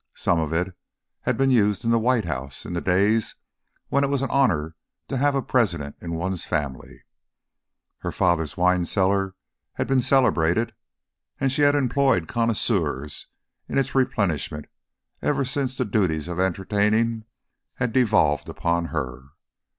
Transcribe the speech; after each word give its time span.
Some 0.15 0.39
of 0.39 0.51
it 0.51 0.73
had 1.29 1.37
been 1.37 1.51
used 1.51 1.85
in 1.85 1.91
the 1.91 1.99
White 1.99 2.25
House 2.25 2.65
in 2.65 2.73
the 2.73 2.81
days 2.81 3.35
when 3.89 4.03
it 4.03 4.07
was 4.09 4.23
an 4.23 4.31
honour 4.31 4.75
to 5.09 5.17
have 5.17 5.35
a 5.35 5.43
President 5.43 5.95
in 6.01 6.15
one's 6.15 6.43
family. 6.43 7.03
Her 7.99 8.11
father's 8.11 8.57
wine 8.57 8.85
cellar 8.85 9.35
had 9.73 9.85
been 9.85 10.01
celebrated, 10.01 10.73
and 11.39 11.51
she 11.51 11.61
had 11.61 11.75
employed 11.75 12.27
connoisseurs 12.27 13.27
in 13.69 13.77
its 13.77 13.93
replenishment 13.93 14.65
ever 15.21 15.45
since 15.45 15.75
the 15.75 15.85
duties 15.85 16.27
of 16.27 16.39
entertaining 16.39 17.25
had 17.75 17.93
devolved 17.93 18.49
upon 18.49 18.85
her. 18.85 19.25